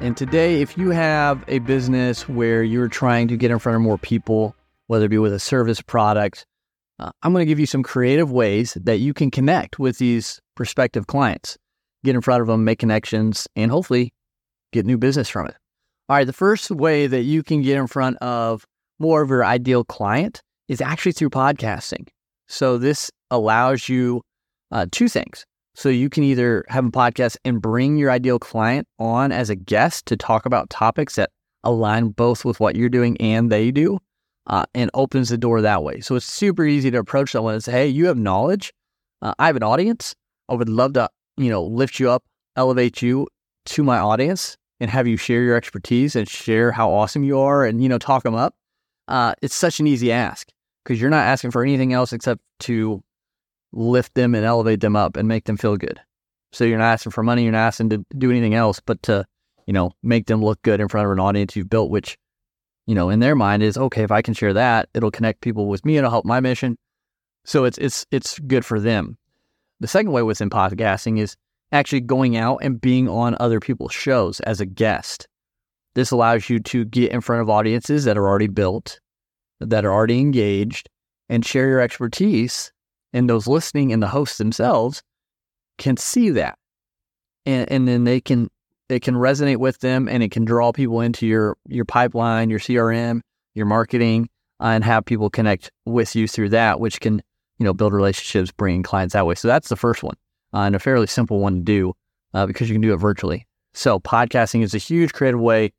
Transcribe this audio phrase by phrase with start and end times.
[0.00, 3.82] And today, if you have a business where you're trying to get in front of
[3.82, 4.54] more people,
[4.86, 6.46] whether it be with a service product,
[7.00, 10.40] uh, I'm going to give you some creative ways that you can connect with these
[10.54, 11.58] prospective clients,
[12.04, 14.12] get in front of them, make connections, and hopefully
[14.72, 15.56] get new business from it.
[16.08, 18.64] All right, the first way that you can get in front of
[19.00, 22.06] more of your ideal client is actually through podcasting.
[22.46, 24.22] So this allows you
[24.70, 25.44] uh, two things.
[25.78, 29.54] So you can either have a podcast and bring your ideal client on as a
[29.54, 31.30] guest to talk about topics that
[31.62, 34.00] align both with what you're doing and they do,
[34.48, 36.00] uh, and opens the door that way.
[36.00, 38.72] So it's super easy to approach someone and say, "Hey, you have knowledge.
[39.22, 40.16] Uh, I have an audience.
[40.48, 42.24] I would love to, you know, lift you up,
[42.56, 43.28] elevate you
[43.66, 47.64] to my audience, and have you share your expertise and share how awesome you are
[47.64, 48.56] and, you know, talk them up,
[49.06, 50.48] uh, it's such an easy ask
[50.82, 53.00] because you're not asking for anything else except to
[53.72, 56.00] lift them and elevate them up and make them feel good.
[56.52, 59.26] So you're not asking for money, you're not asking to do anything else but to,
[59.66, 62.16] you know, make them look good in front of an audience you've built, which,
[62.86, 65.66] you know, in their mind is okay, if I can share that, it'll connect people
[65.66, 66.78] with me, it'll help my mission.
[67.44, 69.16] So it's it's it's good for them.
[69.80, 71.36] The second way within podcasting is
[71.70, 75.28] actually going out and being on other people's shows as a guest.
[75.94, 79.00] This allows you to get in front of audiences that are already built,
[79.60, 80.88] that are already engaged,
[81.28, 82.72] and share your expertise.
[83.18, 85.02] And those listening and the hosts themselves
[85.76, 86.56] can see that.
[87.44, 88.48] And, and then they can
[88.88, 92.60] it can resonate with them and it can draw people into your your pipeline, your
[92.60, 93.22] CRM,
[93.54, 94.28] your marketing,
[94.60, 97.20] uh, and have people connect with you through that, which can,
[97.58, 99.34] you know, build relationships, bring clients that way.
[99.34, 100.14] So that's the first one
[100.54, 101.94] uh, and a fairly simple one to do
[102.34, 103.48] uh, because you can do it virtually.
[103.74, 105.72] So podcasting is a huge creative way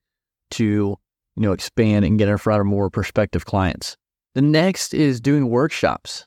[0.51, 0.99] to you
[1.37, 3.95] know expand and get in front of more prospective clients.
[4.35, 6.25] The next is doing workshops.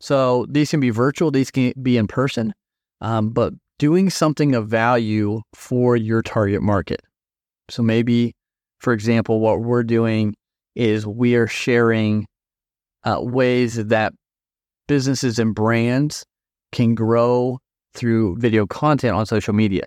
[0.00, 2.52] So these can be virtual, these can be in person,
[3.00, 7.00] um, but doing something of value for your target market.
[7.70, 8.34] So maybe,
[8.78, 10.34] for example, what we're doing
[10.74, 12.26] is we are sharing
[13.04, 14.12] uh, ways that
[14.86, 16.24] businesses and brands
[16.72, 17.58] can grow
[17.94, 19.84] through video content on social media.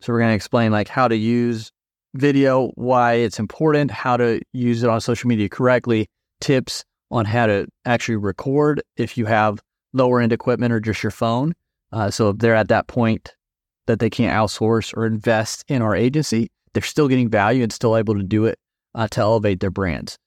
[0.00, 1.70] So we're going to explain like how to use
[2.14, 6.08] video, why it's important, how to use it on social media correctly,
[6.40, 11.12] tips on how to actually record if you have lower end equipment or just your
[11.12, 11.54] phone.
[11.92, 13.32] Uh, so if they're at that point
[13.86, 17.96] that they can't outsource or invest in our agency, they're still getting value and still
[17.96, 18.58] able to do it
[18.96, 20.18] uh, to elevate their brands.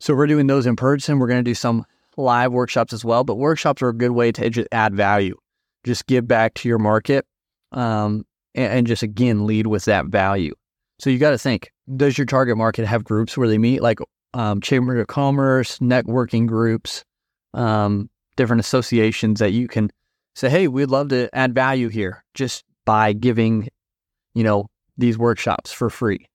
[0.00, 1.20] So we're doing those in person.
[1.20, 1.84] We're going to do some
[2.16, 5.36] live workshops as well, but workshops are a good way to just add value,
[5.84, 7.24] just give back to your market,
[7.70, 8.26] um,
[8.56, 10.54] and, and just again lead with that value.
[10.98, 14.00] So you got to think: Does your target market have groups where they meet, like
[14.36, 17.04] um, chamber of commerce, networking groups,
[17.54, 19.90] um, different associations that you can
[20.34, 23.68] say, "Hey, we'd love to add value here," just by giving,
[24.34, 24.66] you know,
[24.98, 26.26] these workshops for free.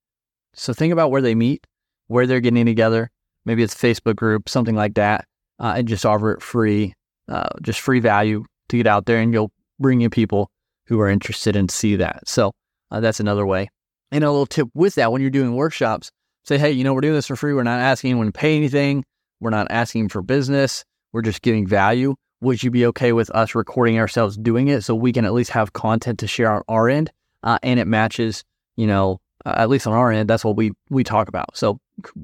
[0.54, 1.66] So think about where they meet,
[2.08, 3.10] where they're getting together.
[3.46, 5.26] Maybe it's Facebook group, something like that
[5.62, 6.94] uh, and just offer it free,
[7.30, 10.50] uh, just free value to get out there, and you'll bring in people
[10.88, 12.28] who are interested and see that.
[12.28, 12.52] So
[12.90, 13.70] uh, that's another way.
[14.12, 16.12] And a little tip with that when you're doing workshops,
[16.44, 17.54] say, hey, you know, we're doing this for free.
[17.54, 19.04] We're not asking anyone to pay anything.
[19.40, 20.84] We're not asking for business.
[21.14, 22.16] We're just giving value.
[22.42, 25.52] Would you be okay with us recording ourselves doing it so we can at least
[25.52, 27.12] have content to share on our end
[27.44, 28.44] uh, and it matches,
[28.76, 31.56] you know, uh, at least on our end, that's what we we talk about.
[31.58, 31.80] So,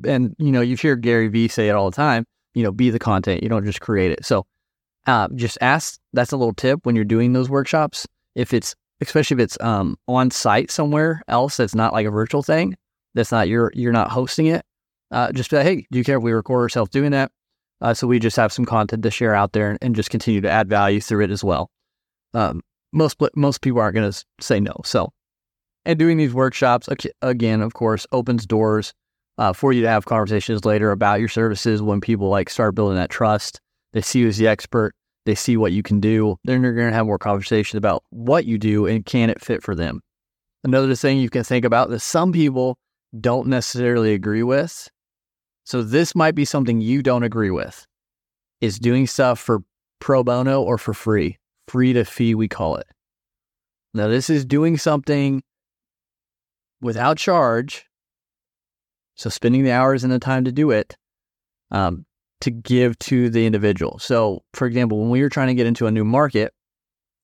[0.06, 2.25] and you know, you hear Gary Vee say it all the time
[2.57, 3.44] you know, be the content.
[3.44, 4.25] You don't just create it.
[4.25, 4.47] So
[5.06, 6.00] uh, just ask.
[6.13, 8.07] That's a little tip when you're doing those workshops.
[8.33, 12.41] If it's, especially if it's um, on site somewhere else that's not like a virtual
[12.41, 12.75] thing,
[13.17, 14.63] that's not you're you're not hosting it.
[15.12, 17.31] Uh, just be like, hey, do you care if we record ourselves doing that?
[17.81, 20.41] Uh, so we just have some content to share out there and, and just continue
[20.41, 21.69] to add value through it as well.
[22.33, 22.62] Um,
[22.94, 24.75] most most people aren't going to say no.
[24.83, 25.12] So,
[25.86, 26.89] and doing these workshops
[27.21, 28.94] again, of course, opens doors
[29.38, 32.97] uh, for you to have conversations later about your services when people like start building
[32.97, 33.59] that trust.
[33.94, 34.94] They see you as the expert.
[35.25, 36.38] They see what you can do.
[36.45, 39.62] Then you're going to have more conversations about what you do and can it fit
[39.62, 40.01] for them.
[40.63, 42.77] Another thing you can think about that some people
[43.19, 44.89] don't necessarily agree with.
[45.65, 47.86] So this might be something you don't agree with
[48.62, 49.59] is doing stuff for
[50.00, 51.38] pro bono or for free,
[51.68, 52.88] free to fee, we call it.
[53.94, 55.44] Now, this is doing something
[56.81, 57.86] without charge
[59.15, 60.95] So spending the hours and the time to do it,
[61.71, 62.06] um,
[62.42, 63.98] to give to the individual.
[63.98, 66.53] So, for example, when we were trying to get into a new market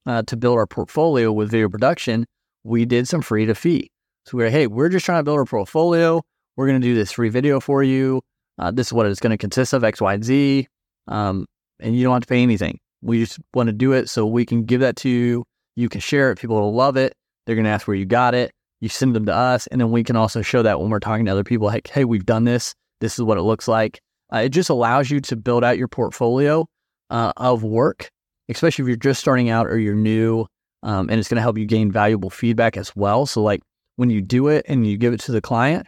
[0.08, 2.26] uh, to build our portfolio with video production,
[2.64, 3.92] we did some free to fee.
[4.26, 6.22] So we were, hey, we're just trying to build a portfolio.
[6.56, 8.22] We're going to do this free video for you.
[8.58, 10.68] Uh, this is what it's going to consist of X, Y, and Z.
[11.08, 11.46] Um,
[11.80, 12.80] and you don't have to pay anything.
[13.02, 15.44] We just want to do it so we can give that to you.
[15.76, 16.40] You can share it.
[16.40, 17.14] People will love it.
[17.46, 18.52] They're going to ask where you got it.
[18.80, 19.68] You send them to us.
[19.68, 22.06] And then we can also show that when we're talking to other people, like, hey,
[22.06, 22.74] we've done this.
[23.02, 24.00] This is what it looks like.
[24.34, 26.66] Uh, it just allows you to build out your portfolio
[27.10, 28.10] uh, of work,
[28.48, 30.46] especially if you're just starting out or you're new.
[30.84, 33.26] Um, and it's going to help you gain valuable feedback as well.
[33.26, 33.62] So, like
[33.96, 35.88] when you do it and you give it to the client,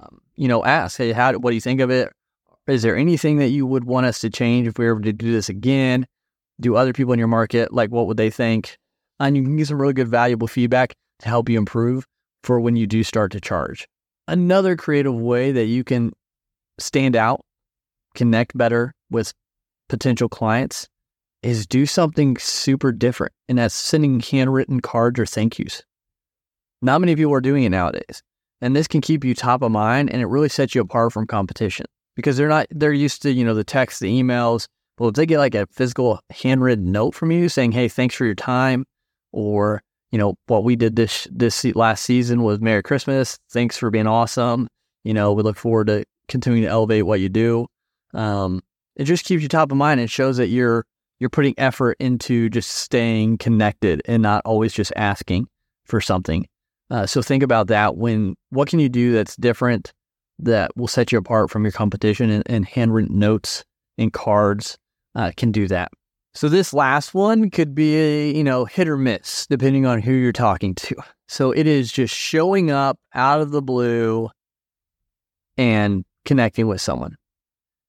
[0.00, 2.12] um, you know, ask, hey, how, what do you think of it?
[2.66, 5.32] Is there anything that you would want us to change if we were to do
[5.32, 6.06] this again?
[6.60, 8.78] Do other people in your market like what would they think?
[9.20, 12.06] And you can get some really good, valuable feedback to help you improve
[12.42, 13.86] for when you do start to charge.
[14.26, 16.12] Another creative way that you can
[16.78, 17.40] stand out,
[18.14, 19.32] connect better with
[19.88, 20.88] potential clients
[21.42, 23.32] is do something super different.
[23.48, 25.82] And that's sending handwritten cards or thank yous.
[26.84, 28.22] Not many people are doing it nowadays.
[28.60, 31.26] And this can keep you top of mind and it really sets you apart from
[31.26, 34.68] competition because they're not, they're used to, you know, the text, the emails.
[34.98, 38.26] Well, if they get like a physical handwritten note from you saying, hey, thanks for
[38.26, 38.84] your time,
[39.32, 39.82] or,
[40.12, 43.38] you know, what we did this, this last season was Merry Christmas.
[43.50, 44.68] Thanks for being awesome.
[45.04, 47.66] You know, we look forward to continuing to elevate what you do.
[48.12, 48.60] Um,
[48.94, 50.00] it just keeps you top of mind.
[50.00, 50.84] It shows that you're,
[51.18, 55.48] you're putting effort into just staying connected and not always just asking
[55.86, 56.46] for something.
[56.90, 59.92] Uh, so think about that when what can you do that's different
[60.38, 63.64] that will set you apart from your competition and, and handwritten notes
[63.98, 64.76] and cards
[65.14, 65.90] uh, can do that.
[66.34, 70.12] So this last one could be a, you know hit or miss depending on who
[70.12, 70.96] you're talking to.
[71.28, 74.30] So it is just showing up out of the blue
[75.56, 77.16] and connecting with someone.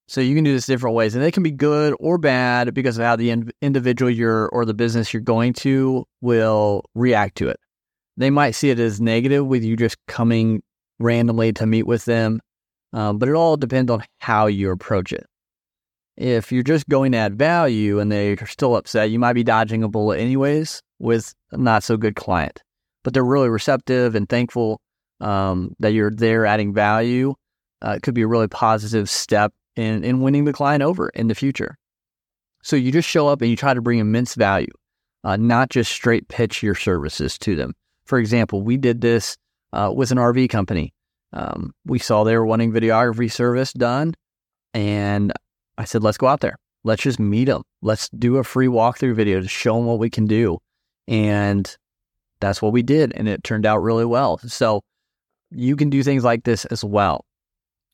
[0.07, 2.97] So you can do this different ways, and they can be good or bad because
[2.99, 7.49] of how the in- individual you're or the business you're going to will react to
[7.49, 7.59] it.
[8.17, 10.63] They might see it as negative with you just coming
[10.99, 12.41] randomly to meet with them,
[12.93, 15.25] um, but it all depends on how you approach it.
[16.17, 19.83] If you're just going to add value and they're still upset, you might be dodging
[19.83, 22.63] a bullet anyways with a not so good client.
[23.03, 24.79] But they're really receptive and thankful
[25.19, 27.35] um, that you're there adding value.
[27.85, 31.27] Uh, it could be a really positive step in, in winning the client over in
[31.27, 31.77] the future.
[32.63, 34.71] So you just show up and you try to bring immense value,
[35.23, 37.73] uh, not just straight pitch your services to them.
[38.05, 39.37] For example, we did this
[39.73, 40.93] uh, with an RV company.
[41.33, 44.13] Um, we saw they were wanting videography service done,
[44.73, 45.33] and
[45.77, 46.57] I said, let's go out there.
[46.83, 47.63] Let's just meet them.
[47.81, 50.59] Let's do a free walkthrough video to show them what we can do.
[51.07, 51.75] And
[52.39, 53.11] that's what we did.
[53.15, 54.37] And it turned out really well.
[54.39, 54.81] So
[55.49, 57.25] you can do things like this as well.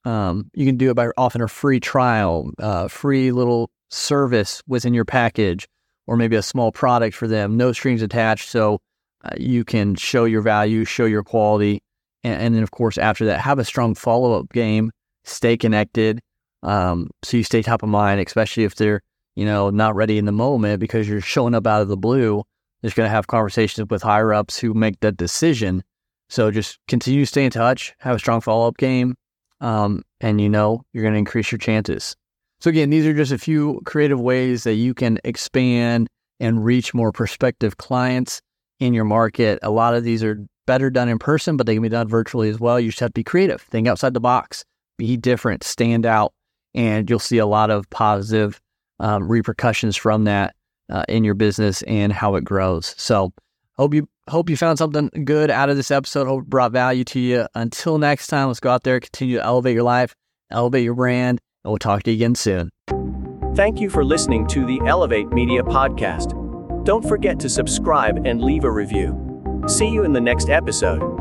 [0.03, 4.93] Um, you can do it by offering a free trial, uh, free little service within
[4.93, 5.67] your package,
[6.07, 8.49] or maybe a small product for them, no strings attached.
[8.49, 8.79] So
[9.23, 11.81] uh, you can show your value, show your quality.
[12.23, 14.91] And, and then, of course, after that, have a strong follow up game,
[15.23, 16.19] stay connected.
[16.63, 19.01] Um, so you stay top of mind, especially if they're,
[19.35, 22.43] you know, not ready in the moment because you're showing up out of the blue.
[22.81, 25.83] They're going to have conversations with higher ups who make that decision.
[26.29, 29.15] So just continue to stay in touch, have a strong follow up game,
[29.59, 32.15] um, and you know you're going to increase your chances.
[32.59, 36.07] So again, these are just a few creative ways that you can expand
[36.39, 38.41] and reach more prospective clients
[38.81, 39.59] in your market.
[39.61, 42.49] A lot of these are better done in person, but they can be done virtually
[42.49, 42.79] as well.
[42.79, 44.65] You just have to be creative, think outside the box,
[44.97, 46.33] be different, stand out,
[46.73, 48.59] and you'll see a lot of positive
[48.99, 50.55] um, repercussions from that
[50.89, 52.95] uh, in your business and how it grows.
[52.97, 53.31] So,
[53.77, 56.27] hope you hope you found something good out of this episode.
[56.27, 57.47] Hope it brought value to you.
[57.53, 60.15] Until next time, let's go out there, continue to elevate your life,
[60.49, 62.71] elevate your brand, and we'll talk to you again soon.
[63.55, 66.40] Thank you for listening to the Elevate Media Podcast.
[66.83, 69.63] Don't forget to subscribe and leave a review.
[69.67, 71.20] See you in the next episode.